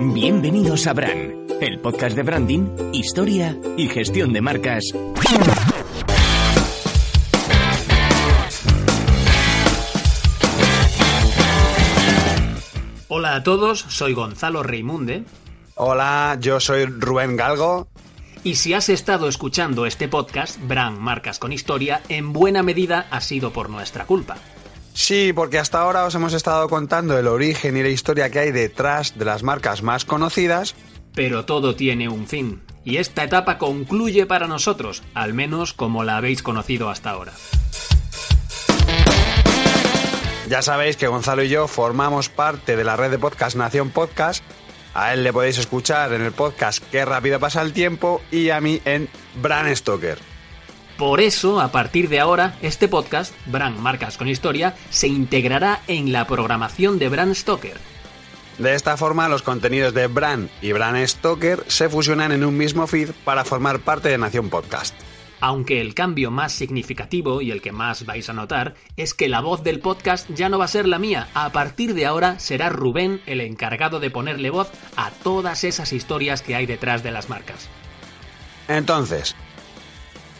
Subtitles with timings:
[0.00, 4.82] Bienvenidos a Brand, el podcast de branding, historia y gestión de marcas.
[13.08, 15.24] Hola a todos, soy Gonzalo Reimunde.
[15.76, 17.86] Hola, yo soy Rubén Galgo.
[18.42, 23.20] Y si has estado escuchando este podcast, Brand Marcas con Historia, en buena medida ha
[23.20, 24.36] sido por nuestra culpa.
[24.94, 28.52] Sí, porque hasta ahora os hemos estado contando el origen y la historia que hay
[28.52, 30.76] detrás de las marcas más conocidas.
[31.14, 36.16] Pero todo tiene un fin, y esta etapa concluye para nosotros, al menos como la
[36.16, 37.32] habéis conocido hasta ahora.
[40.48, 44.44] Ya sabéis que Gonzalo y yo formamos parte de la red de podcast Nación Podcast.
[44.94, 48.60] A él le podéis escuchar en el podcast Qué rápido pasa el tiempo y a
[48.60, 49.08] mí en
[49.42, 50.33] Bran Stoker.
[50.98, 56.12] Por eso, a partir de ahora, este podcast, Brand Marcas con Historia, se integrará en
[56.12, 57.76] la programación de Brand Stoker.
[58.58, 62.86] De esta forma, los contenidos de Brand y Brand Stoker se fusionan en un mismo
[62.86, 64.94] feed para formar parte de Nación Podcast.
[65.40, 69.40] Aunque el cambio más significativo y el que más vais a notar es que la
[69.40, 71.26] voz del podcast ya no va a ser la mía.
[71.34, 76.40] A partir de ahora será Rubén el encargado de ponerle voz a todas esas historias
[76.40, 77.68] que hay detrás de las marcas.
[78.68, 79.34] Entonces,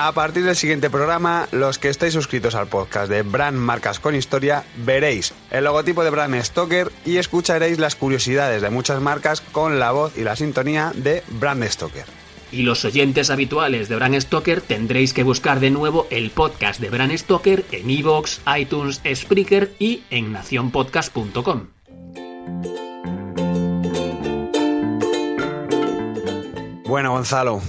[0.00, 4.14] a partir del siguiente programa, los que estéis suscritos al podcast de Brand Marcas con
[4.14, 9.80] Historia veréis el logotipo de Brand Stoker y escucharéis las curiosidades de muchas marcas con
[9.80, 12.04] la voz y la sintonía de Brand Stoker.
[12.52, 16.90] Y los oyentes habituales de Brand Stoker tendréis que buscar de nuevo el podcast de
[16.90, 21.66] Brand Stoker en iVoox, iTunes, Spreaker y en nacionpodcast.com.
[26.86, 27.60] Bueno, Gonzalo,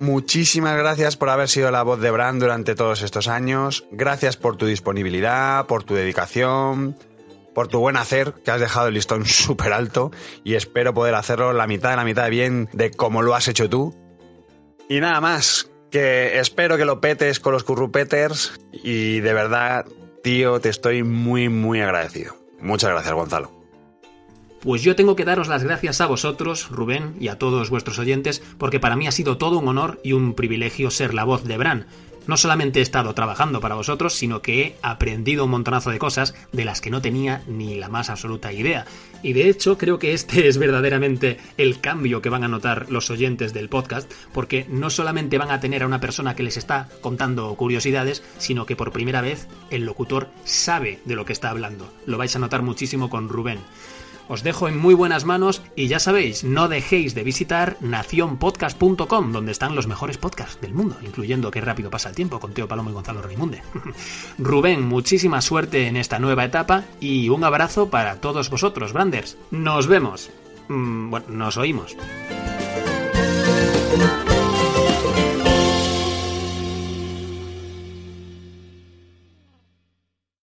[0.00, 3.84] muchísimas gracias por haber sido la voz de Brand durante todos estos años.
[3.90, 6.96] Gracias por tu disponibilidad, por tu dedicación,
[7.54, 10.10] por tu buen hacer, que has dejado el listón súper alto
[10.44, 13.48] y espero poder hacerlo la mitad de la mitad de bien de como lo has
[13.48, 13.94] hecho tú.
[14.88, 19.86] Y nada más, que espero que lo petes con los currupeters y de verdad,
[20.22, 22.36] tío, te estoy muy, muy agradecido.
[22.60, 23.57] Muchas gracias, Gonzalo.
[24.60, 28.42] Pues yo tengo que daros las gracias a vosotros, Rubén, y a todos vuestros oyentes,
[28.58, 31.56] porque para mí ha sido todo un honor y un privilegio ser la voz de
[31.56, 31.86] Bran.
[32.26, 36.34] No solamente he estado trabajando para vosotros, sino que he aprendido un montonazo de cosas
[36.52, 38.84] de las que no tenía ni la más absoluta idea.
[39.22, 43.10] Y de hecho creo que este es verdaderamente el cambio que van a notar los
[43.10, 46.88] oyentes del podcast, porque no solamente van a tener a una persona que les está
[47.00, 51.90] contando curiosidades, sino que por primera vez el locutor sabe de lo que está hablando.
[52.04, 53.60] Lo vais a notar muchísimo con Rubén.
[54.28, 59.52] Os dejo en muy buenas manos y ya sabéis, no dejéis de visitar nacionpodcast.com, donde
[59.52, 62.90] están los mejores podcasts del mundo, incluyendo Qué rápido pasa el tiempo con Teo Palomo
[62.90, 63.62] y Gonzalo Raimunde.
[64.38, 69.38] Rubén, muchísima suerte en esta nueva etapa y un abrazo para todos vosotros, Branders.
[69.50, 70.30] Nos vemos.
[70.68, 71.96] Mm, bueno, nos oímos.